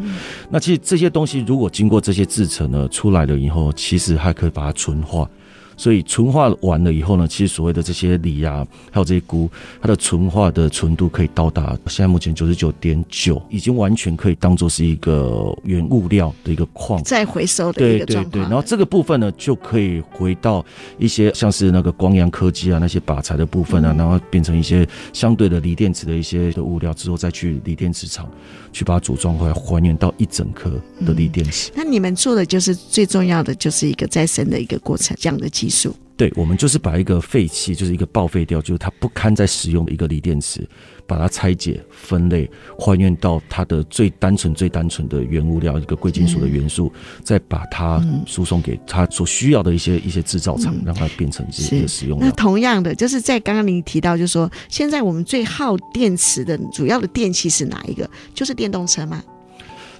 [0.49, 5.27] 那其实这些东西如果经过这些制成呢，出来了以后，其实还可以把它纯化。
[5.75, 9.49] 所以纯化完了以后呢，其实所谓的这些锂啊，还有这些钴，
[9.81, 18.31] 它的纯化的纯度可以到达现在目前九十九点九，已经完全可以当做是一个原物料的一个矿再回收的一个状况。
[18.31, 20.63] 对对对，然后这个部分呢，就可以回到
[20.97, 28.29] 一些像是那个光阳科技啊，那些靶材的部分啊，然后变成一些相对的锂电池的一些的物料之后，再去锂电池厂
[28.71, 30.69] 去把它组装回来，还原到一整颗
[31.05, 31.71] 的锂电池。
[31.75, 35.95] 那你们做的就是最重要的，就是一个再生的一个过程，这样的技术。
[36.15, 40.67] 对，我们就是把一个废弃，就是一个报废掉，就是它不堪再使用的一个锂电池，
[41.07, 42.47] 把它拆解、分类，
[42.77, 52.19] 还原到它的最单纯、最单纯的原物料，一个贵金属的元素，嗯、再把它输送给它所需要的一些一些制造厂，嗯、让它变成这些使用。
[52.19, 58.07] 那同样的，就是在刚刚您提到，就是说现在我们最耗电池的主要的电器是哪一个？
[58.35, 59.23] 就是电动车吗？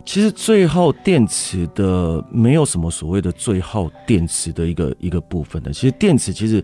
[0.05, 5.71] 其实最耗电池的没有什么所谓的最耗电池的一个一个部分的。
[5.71, 6.63] 其实电池其实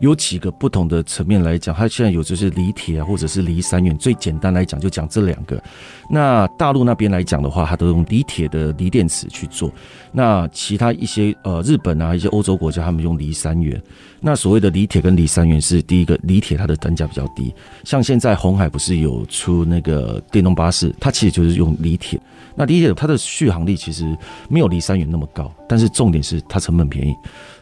[0.00, 3.96] 有几个不同的层面来讲，它现在有就是锂铁啊，或者是锂三元。
[3.96, 5.62] 最简单来讲，就讲这两个。
[6.10, 9.72] 那大陆那边来讲的话，它都用锂铁的锂电池去做。
[10.10, 13.80] 那其他一些呃日本啊一些欧洲国家，他们用锂三元。
[14.20, 17.54] 那所谓的锂铁跟锂三元是第一个，锂铁它的单价比较低。
[17.84, 22.20] 像现在红海不是有出那个电动巴士，它其实就是用锂铁。
[22.54, 24.16] 那锂铁它的续航力其实
[24.48, 27.14] 没有离三元那么高，但是重点是它成本便宜。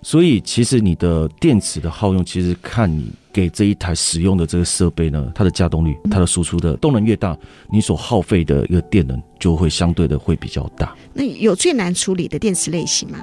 [0.02, 7.36] 所以其实你的电池的耗用，其实看你给这一台使用的这个设备呢，它的加动率、它的输出的动能越大，
[7.70, 10.96] 你所耗费的一个电能就会相对的会比较大。
[11.12, 13.18] 那有最难处理的电池类型吗？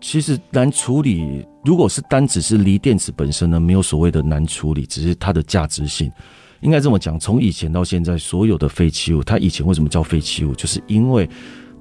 [0.00, 6.12] 其实难处理，如果是单只是锂电池本身呢，没有所谓的难处理，只是它的价值性。
[6.60, 10.54] 应该这么讲，从以前到现在，所有的废弃物，它以前为什么叫废弃物？
[10.54, 11.28] 就是因为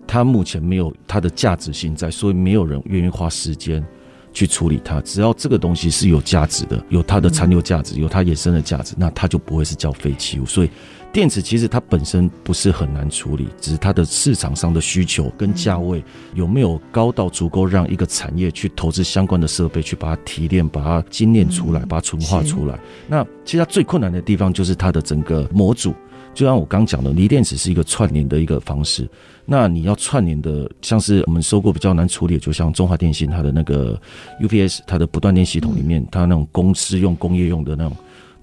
[0.08, 3.86] 它目前没有它的价值性在，所以没有人愿意花时间
[4.34, 5.02] 去处理它。
[5.02, 10.46] 只要这个东西是有价值的，有它的残留价值，有它衍生的价值，那它就不会是叫废弃物。
[10.46, 10.70] 所以。
[11.16, 22.78] 电池其实它本身不是很难处理，只是它的市场上的需求跟价位有没有高到足够让一个产业去投资相关的设备去把它提炼、把它精炼出来、把它纯化出来。
[23.08, 25.96] 那其实它最困难的地方就是它的整个模组，
[26.34, 29.10] 就像我刚讲的，锂电池是一个串联的一个方式。
[29.46, 33.98] 那你要串联的，像是我们收购比较难处理，就像中华电信它的那个
[34.42, 37.96] UPS，它的不断电系统里面，它那种公司用、工业用的那种。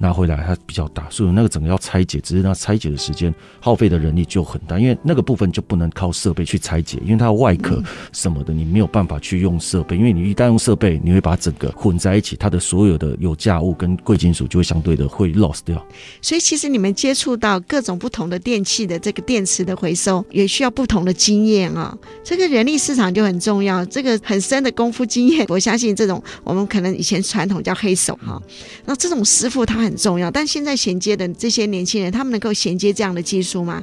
[0.03, 15.81] 拿回来它比较大，所以那个整个要拆解，只是那拆解的时间耗费的人力就很大，因为那个部分就不能靠设备去拆解，因为它的外壳什么的你没有办法去用设备，因为你一旦用设备，你会把整个混在一起，它的所有的有价物跟贵金属就会相对的会 lost 掉。
[16.21, 22.09] 所以其实你们接触到各种不同的电器的这个电池的回收，也需要不同的经验啊、哦。
[22.25, 28.43] 这个人力市场就很重要，这个很深的功夫经验，我相信这种我们可能以前传统叫黑手哈，
[28.85, 29.92] 那这种师傅他很。
[29.93, 33.83] 很重要，但现在衔接的这些年轻人，他们能够衔接这样的技术吗？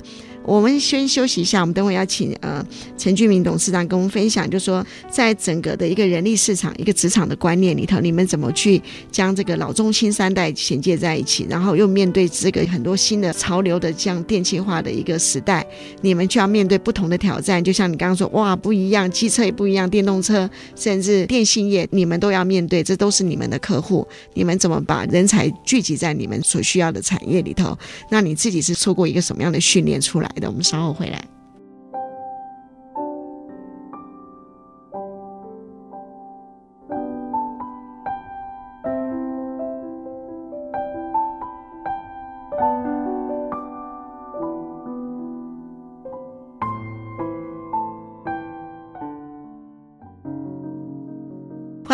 [0.49, 2.65] 我们先休息一下，我们等会要请呃
[2.97, 8.81] 陈俊明董事长跟我们分享，就是说在整个的一个人力市场、一个职场的观念里头，你们怎么去
[9.11, 15.63] 将这个老中青三代衔接在一起，然后又面对这个很多新的潮流的这样电气化的一个时代，
[16.01, 17.63] 你们就要面对不同的挑战。
[17.63, 27.77] 就像你刚刚说，哇，不一样，机车也不一样，电动车甚至电信业，你们都要面对，这都是你们的客户，你们怎么把人才聚集在你们所需要的产业里头？
[28.09, 30.27] 那你自己是受过一个什么样的训练出来？
[30.47, 31.38] 我们稍后回来。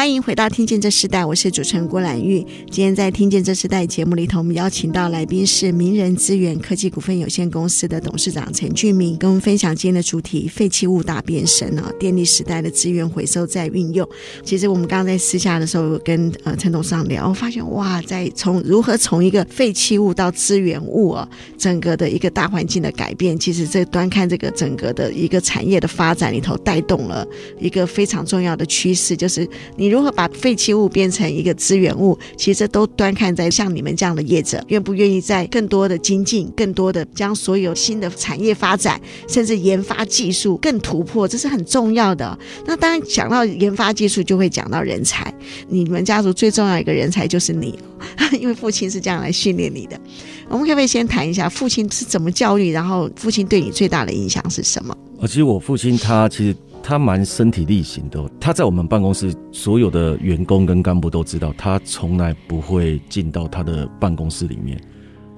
[0.06, 2.38] 欢迎回到《听见这时代》，我是主持人郭兰玉。
[2.70, 14.08] 今天在《听见这时代》节目里头，我们邀请到来宾是名人资源科技股份有限公司的董事长陈俊明，跟我们分享今天的主题：废弃物大变身啊，电力时代的资源回收再运用。
[14.44, 27.28] 其实我们刚刚在私下的时候跟呃陈董事长聊，发现哇，在从如何从一个废弃物到资源物啊，整个的一个大环境的改变，其实这端看这个整个的一个产业的发展里头，带动了
[27.60, 29.94] 一个非常重要的趋势，就是你。
[29.95, 32.19] 如何把废弃物变成一个资源物？
[32.36, 42.38] 其实都端看在像你们这样的业者，愿不愿意在更多的精进、更多的将所有新的产业发展，甚至研发技术更突破，这是很重要的。
[42.65, 45.34] 那当然讲到研发技术，就会讲到人才。
[45.69, 47.79] 你们家族最重要一个人才就是你，
[48.38, 49.97] 因为父亲是这样来训练你的。
[50.49, 52.73] 我们可不可以先谈一下父亲是怎么教育？
[52.73, 54.93] 然后父亲对你最大的影响是什么？
[55.21, 56.55] 其实我父亲他其实。
[56.88, 64.80] 他蛮身体力行的，他在我们办公室，所有的员工跟干部都知道，他从来不会进到他的办公室里面。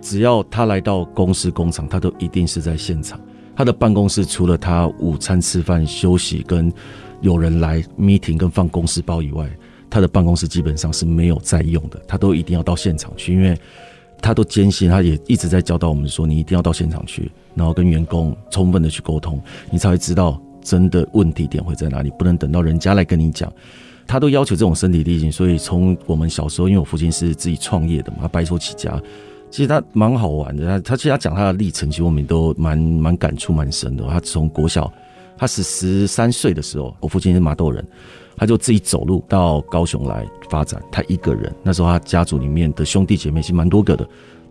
[0.01, 3.17] 只要他来到公司工厂，他都一定是在现场。
[3.55, 6.71] 他的办公室除了他午餐吃饭休息跟
[7.21, 9.49] 有人来 meeting 跟放公司包以外，
[9.89, 11.97] 他的办公室基本上是没有在用的。
[12.05, 13.57] 他都一定要到现场去，因为
[14.21, 20.37] 他都坚信，他也一直在教导我们说，你一定要到现场去，然后跟员工充分的去沟通，你才会知道。
[20.67, 22.11] 真的问题点会在哪里？
[22.19, 23.49] 不能等到人家来跟你讲，
[24.05, 25.31] 他都要求这种身体力行。
[25.31, 29.01] 所以从我们小时候，因为我父亲是自己创业的嘛，他白手起家，
[29.49, 30.65] 其实他蛮好玩的。
[30.67, 34.05] 他他其实他讲他的历程，其实我们都蛮蛮感触蛮深的。
[34.09, 34.91] 他从国小，
[35.37, 37.81] 他是十三岁的时候，我父亲是麻豆人，
[38.35, 40.81] 他就自己走路到高雄来发展。
[40.91, 44.05] 他一个人，那时候他家族里面的兄弟姐妹其实蛮多个的。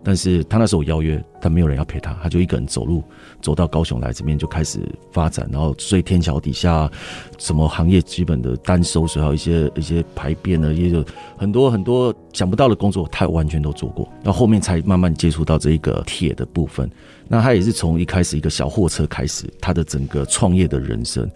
[0.07, 3.03] 但是他那时候邀约，但没有人要陪他，他就一个人走路
[3.41, 4.79] 走到高雄来这边就开始
[5.11, 6.89] 发展，然后睡天桥底下，
[7.37, 11.03] 什么行业基本的单收拾，还有一些一些排便的，也就
[11.35, 14.07] 很多很多想不到的工作，他完全都做过。
[14.23, 16.89] 然后后面才慢慢接触到这一个铁的部分。
[17.27, 21.29] 那他也是从一开始一个小货车开始，他的整个创业的人生，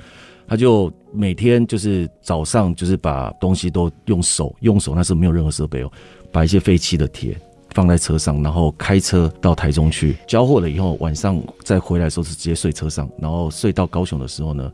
[0.47, 5.91] 他就每天就是早上就是把东西都用手用手，那时候没有任何设备哦，
[6.31, 7.37] 把一些废弃的铁。
[7.73, 14.71] 放在车上，然后开车到台中去交货了以后，晚上再回来的时候是直接睡车上，然后睡到高雄的时候呢，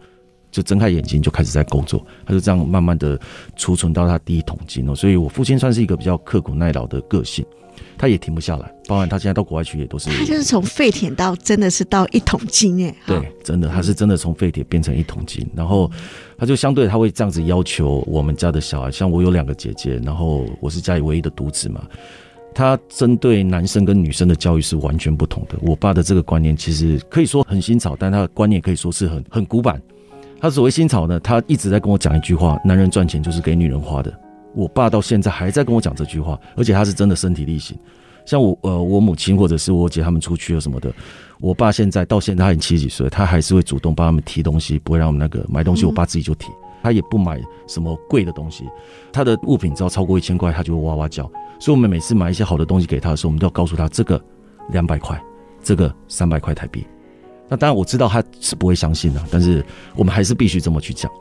[0.51, 2.03] 就睁开眼睛就开始在工作。
[2.25, 3.19] 他就这样慢慢的
[3.55, 4.95] 储存到他第一桶金哦。
[4.95, 7.45] 所以我父亲算是一个比较刻苦耐劳的个性，
[7.97, 8.73] 他也停不下来。
[8.87, 10.09] 包括他现在到国外去也都是。
[10.09, 12.95] 他就是从废铁到真的是到一桶金哎。
[13.05, 15.91] 对，真的他是真的从废铁变成一桶金，然后
[16.37, 21.85] 他就相对他会这样子要求我们家的小孩，像我有两个姐姐，然后我是家里唯一的独子嘛。
[22.57, 25.55] 他针对男生跟女生的教育是完全不同的。
[25.61, 29.79] 我爸的这个观念其实可以说很新潮，但他的观念可以说是很很古板。
[30.41, 34.11] 他所谓新潮呢，他一直在跟我讲一句话：男人赚钱就是给女人花的。
[34.55, 37.77] 我爸到现在还在跟我讲这句话，而且他是真的身体力行。
[38.25, 40.91] 像我呃，我母亲或者是我姐他们出去了什么的，
[41.39, 46.47] 我爸现在到现在他已经七十几岁，他还是会主动帮他们提东西，不会让我们那个买东西，我爸自己就提。
[46.87, 48.63] 他也不买什么贵的东西，
[49.11, 51.29] 他的物品只要超过一千块，他就会哇哇叫。
[51.59, 52.87] 所以，我们每次买一些好的东西。
[52.87, 54.23] 给他的时候，我们都要告诉他这个
[54.69, 55.21] 两百块，
[55.61, 56.87] 这个三百块台币。
[57.49, 61.11] 那当然我知道他是不会相信的，但是我们还是必须这么去讲。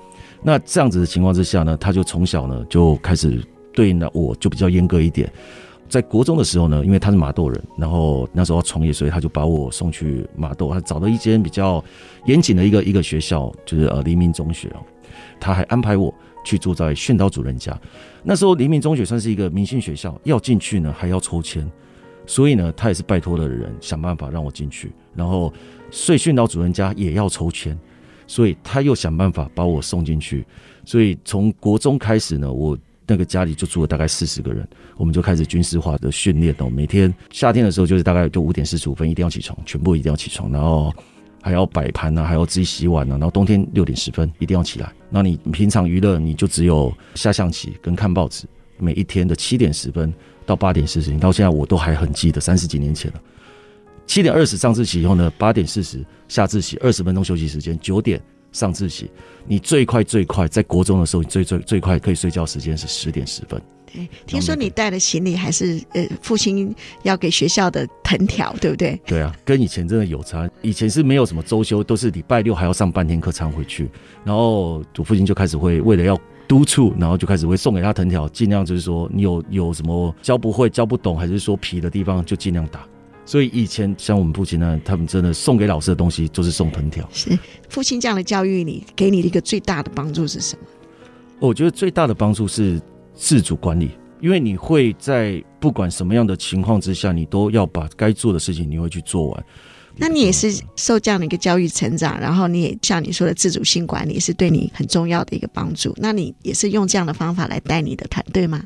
[0.42, 5.28] 那这样子的情况之下呢，他就从小呢就开始对呢我就比较严格一点。
[5.88, 11.82] 在国中的时候呢，因为他是马豆人，然后那时候要创业，所以他就把我送去马豆，他找到一间比较
[12.26, 14.78] 严谨的一个一个学校，就是呃黎明中学哦。
[15.40, 17.78] 他还安排我去住在训导主任家。
[18.22, 21.70] 那时候黎明中学算是一个明星学校，要进去呢还要抽签，
[22.26, 24.92] 所以呢他也是拜托了人想办法让我进去。
[25.14, 25.52] 然后
[25.90, 27.78] 睡训导主任家也要抽签，
[28.26, 30.44] 所以他又想办法把我送进去。
[30.84, 32.76] 所以从国中开始呢，我。
[33.08, 36.68] 那个家里就住了大概四十个人，我们就开始军事化的训练哦。
[36.68, 40.92] 每天夏天的时候，就是大概就五点四十五分一定要起床，全部一定要起床，然后
[41.46, 43.14] 还要摆盘啊，还要自己洗碗啊。
[43.14, 44.92] 然后冬天六点十分一定要起来。
[45.08, 48.46] 那你平常娱乐你就只有下象棋跟看报纸。
[48.78, 50.12] 每一天的七点十分
[50.44, 53.20] 到八点四十，到现在我都还很记得，三十几年前了。
[54.06, 58.20] 七点二十上自习以后呢，八点四十下自习，二十分钟休息时间，九点。
[58.56, 59.10] 上自习，
[59.46, 63.60] 你最快最快在国中的时候，你最最最快可以睡觉时间是十点十分。
[63.92, 69.00] 对，听说你带的行李还是呃父亲要给学校的藤条，对不对？
[69.06, 70.48] 对啊，跟以前真的有差。
[70.62, 73.88] 以前是没有什么周休，都是礼拜六还要上半天课才回去。
[74.24, 82.86] 然后我父亲就开始会为了要督促，然后就开始会送给他藤条，尽量就是说你有有什么教不会、教不懂，还是说皮的地方，就尽量打。
[83.26, 87.06] 所以以前像我们父亲呢，他们真的送给老师的东西就是送藤条。
[87.12, 87.36] 是
[87.68, 90.62] 父亲这样的教育你，给你的一个最大的帮助是什么？
[91.40, 92.80] 我觉得最大的帮助是
[93.14, 99.44] 自主管理，因为你会在不管什么样的情况之下，你都要把该做的事情你会去做完。
[99.98, 105.92] 那你也是受这样的一个教育成长，然后你也像你说的自主性管理是对你很重要的一个帮助。
[105.96, 108.62] 那你也是用这样的方法来带你的团队吗？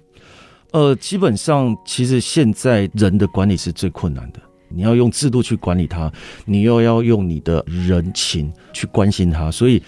[0.73, 4.41] 呃，基本上其实现在人的管理是最困难的。
[4.71, 6.11] 你要用制度去管理他，
[6.45, 9.83] 你又要用你的人情去关心他，所以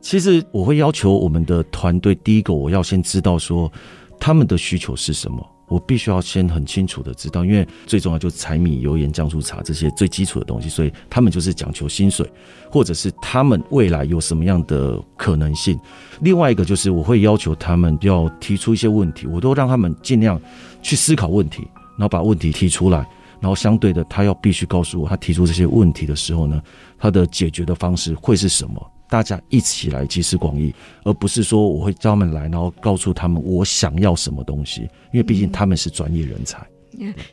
[0.00, 3.72] 其实我会要求我们的团队，第一个我要先知道说
[4.20, 12.30] 他们的需求是什么，我必须要先很清楚的知道，因为最重要就是柴米油盐酱醋茶这些最基础的东西，所以他们就是讲求薪水，
[12.70, 15.78] 或者是他们未来有什么样的可能性。
[16.20, 20.40] 另外一个就是我会要求他们要提出一些问题，我都让他们尽量
[20.82, 21.66] 去思考问题，
[21.98, 23.04] 然后把问题提出来。
[23.40, 26.62] 然后相对的，他要必须告诉我，他提出这些问题的时候呢，
[26.98, 28.92] 他的解决的方式会是什么？
[29.08, 30.74] 大家一起来集思广益，
[31.04, 34.82] 而不是说我会叫他们来，然后告诉他们我想要什么东西，
[35.12, 36.66] 因为毕竟他们是专业人才。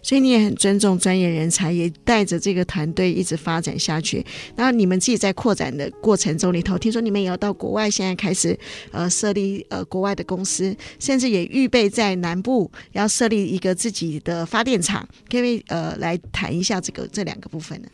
[0.01, 4.25] 所以你也很尊重专业人才，也带着这个团队一直发展下去。
[4.55, 8.57] 然后你们自己在扩展的过程中里头，听说你们也要到国外，现在开始
[8.91, 15.07] 呃设立呃国外的公司，甚至也预备在南部要设立一个自己的发电厂。
[15.29, 17.87] 可以呃来谈一下这个这两个部分呢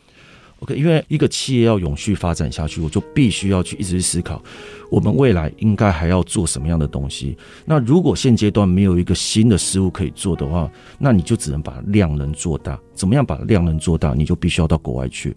[0.60, 4.41] ？OK，因为一个企业要永续发展下去，我就必须要去一直去思考，
[4.89, 7.38] 我们未来应该还要做什么样的东西。
[7.66, 12.80] 那如果现阶段没有一个新的事物可以做的话，那你就只能把量能做大。
[12.93, 14.14] 怎么样把量能做大？
[14.14, 15.36] 你就必须要到国外去。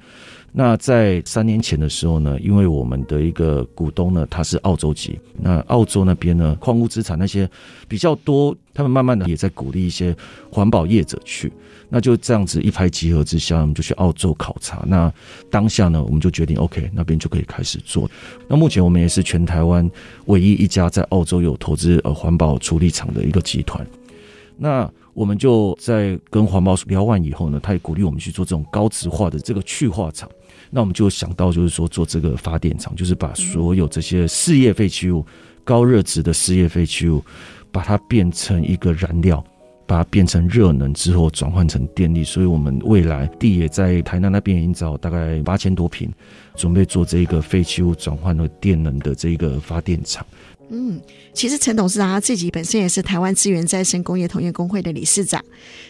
[0.55, 7.49] 那在三年前的时候呢，因为我们的一个股东呢，他是澳洲籍，那澳洲那边呢，矿物资产那些
[7.89, 10.15] 比较多，他们慢慢的也在鼓励一些
[10.51, 11.51] 环保业者去。
[11.95, 14.83] 那就这样子一拍即合之下，我们就去澳洲考察。
[14.87, 15.13] 那
[15.51, 18.11] 当下呢，我们就决定，OK，那边就可以开始做。
[18.49, 19.89] 那目前我们也是全台湾
[20.25, 23.87] 唯一一家在澳洲有投资呃环保处理厂的一个集团。
[24.57, 30.27] 那我们就在跟环保聊完以后呢，他也鼓励我们去做这种高质化的这个去化厂。
[30.71, 35.23] 那我们就想到，就是说做这个发电厂，就是把所有这些事业废弃物、
[35.63, 37.23] 高热值的事业废弃物，
[37.71, 39.45] 把它变成一个燃料，
[39.93, 42.25] 把它变成热能之后转换成电力。
[42.25, 46.11] 所以我们未来地也在台南那边已经找大概八千多平，
[46.55, 50.25] 准备做这个废弃物转换为电能的这个发电厂。
[50.71, 50.99] 嗯，
[51.35, 55.45] 其实陈董事长他自己本身也是台湾资源再生工业同业公会的理事长。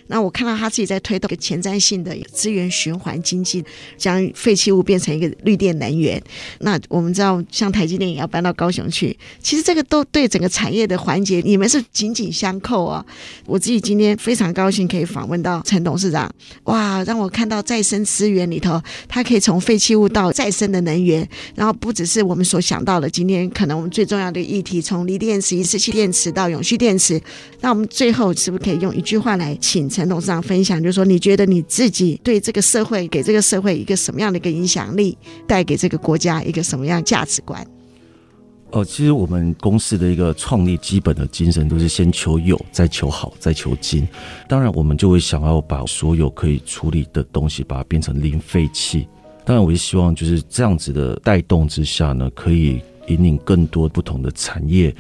[0.09, 3.65] 那我看到他自己在推动一个前瞻性的资源循环经济，
[3.97, 6.21] 将废弃物变成一个绿电能源。
[6.59, 13.05] 那我们知道，像台积电也要搬到高雄去，其实这个都对整个产业的环节，你们是紧紧相扣啊。
[13.47, 16.29] 我自己今天非常高兴可以访问到陈董事长，
[16.65, 24.81] 哇，让我看到再生资源里头，它可以从废弃物到再生的能源，然后不只是我们所想到的，今天可能我们最重要的议题。
[24.81, 27.21] 从锂电池、一次性电池到永续电池，
[27.61, 30.81] 那我们最后是不是可以用一句话来请陈董事长分享？
[30.81, 37.67] 就是说，你觉得你自己对这个社会、给这个社会一个什么样的一个影响力，带给这个国家一个什么样价值观？
[38.71, 44.09] 哦，其实我们公司的一个创立基本的精神都是先求有，再求好，再求精。
[44.49, 49.07] 当然，我们就会想要把所有可以处理的东西，把它变成零废弃。
[49.45, 52.81] 当然，我也希望就是这样子的带动之下呢，可以。
[53.09, 54.95] 引领更多不同的产业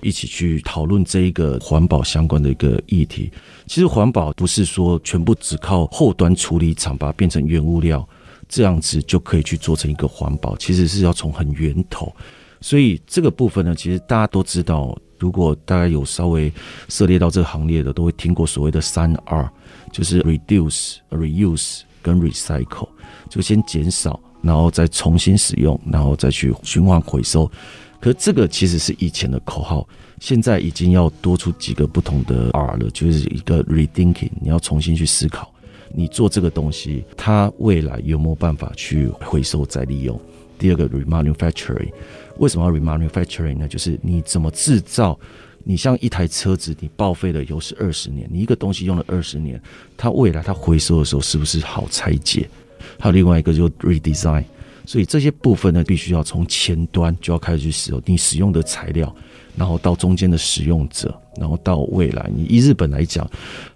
[0.00, 3.30] 一起去讨论这一个环保相关的一个议题。
[3.66, 8.06] 其实环保不是说全部只靠后端处理厂把它变成原物料，
[8.48, 12.14] 这样子就可以去做成一个环保，其实是要从很源头。
[12.60, 16.52] 所以这个部分呢，其实大家都知道，如果大家有稍微
[16.88, 19.50] 涉猎到这个行业的，都会听过所谓的三 R，
[19.92, 22.88] 就是 Reduce、Reuse 跟 Recycle，
[23.28, 27.50] 就先减少，然后再重新使用，然后再去循环回收。
[28.00, 29.86] 可是这个其实是以前的口号，
[30.20, 35.52] 现在已经要多出几个不同的 R 了，就是一个 Rethinking，你要重新去思考，
[35.92, 40.20] 你做这个东西，它未来有没有办法去回收再利用？
[40.58, 41.90] 第二个 Remanufacturing，
[42.38, 43.66] 为什么要 Remanufacturing 呢？
[43.66, 45.18] 就是你怎么制造？
[45.64, 49.60] 你像一台车子，你报废了以后是二十年，你一个东西用了二十年，
[49.96, 52.48] 它未来它回收的时候是不是好拆解？
[52.98, 54.44] 还有另外一个就 Redesign。
[54.84, 59.12] 所以这些部分呢，必须要从前端就要开始去使用你使用的材料，
[59.56, 62.30] 然后到中间的使用者，然后到未来。
[62.32, 63.28] 你以日本来讲，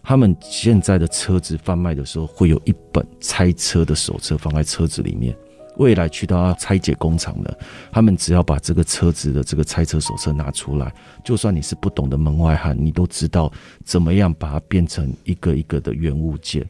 [0.05, 5.37] 他们现在的车子贩卖的时候，会有一本拆车的手册放在车子里面。
[5.77, 7.59] 未来去到拆解工厂的，
[7.91, 10.95] 他们只要把这个车子的这个拆车手册拿出来，
[11.25, 13.51] 就算你是不懂的门外汉，你都知道
[13.83, 16.65] 怎么样把它变成一个一个的原物件。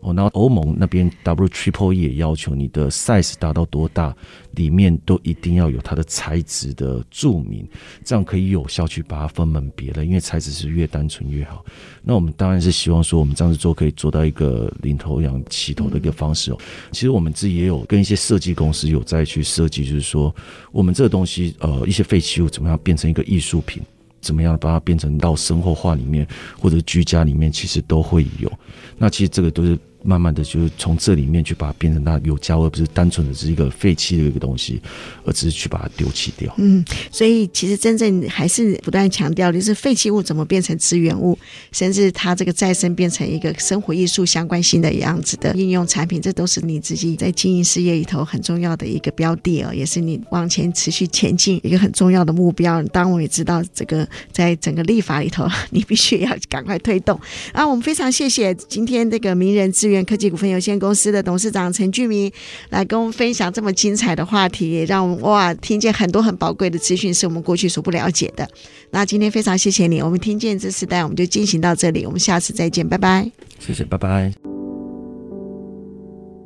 [0.00, 4.14] 哦，然后欧盟那边 W Triple E 也要求你的 size 达到多大，
[4.52, 7.66] 里面都一定要有它的材质的注明，
[8.04, 11.64] 这样可以有效去把它分门别类，因为材质是越单纯越好。
[12.02, 16.58] 那我们当然是希望说，我们这样子做可以做到一个领头羊起头的一个方式哦。
[16.92, 20.34] 其实我们自己也有跟一些设计公司有在去设计，就是说
[20.70, 23.82] 我们这个东西呃一些废弃物怎么样变成一个艺术品。
[24.26, 26.26] 怎么样把它变成到生活化里面，
[26.58, 28.52] 或者居家里面，其实都会有。
[28.98, 29.78] 那其实这个都是。
[30.06, 34.80] 慢慢的，就是从这里面去把它变成它有价，而不是单纯的是一个废弃的一个东西，
[35.24, 36.54] 而只是去把它丢弃掉。
[36.58, 41.36] 嗯，所以其实真正还是不断强调，就是废弃物怎么变成资源物，
[41.72, 52.80] 甚至它这个再生变成一个生活艺术相关性的样子的应用产品，这都是你自己在经营事业里头很重要的一个标的哦，也是你往前持续前进一个很重要的目标。
[52.84, 57.20] 当我也知道，这个在整个立法里头，你必须要赶快推动。
[57.52, 59.95] 啊，我们非常谢谢今天这个名人资源。
[60.04, 62.30] 科技股份有限公司的董事长陈俊明
[62.70, 68.48] 来跟我们分享这么精彩的话题，让我们哇听见很多很宝贵的资讯，是我们过去所不了解的。
[68.90, 73.30] 那今天非常谢谢你，我们听见这时代，我们就进行到这里，我们下次再见，拜拜。
[73.58, 74.32] 谢谢，拜拜。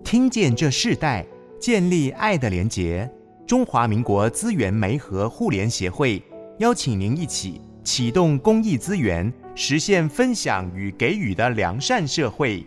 [0.05, 1.24] 听见这世代，
[1.61, 3.09] 建立爱的连结。
[3.46, 6.22] 中华民国资源媒和互联协会
[6.59, 12.64] 邀请您一起启动公益资源，实现分享与给予的良善社会。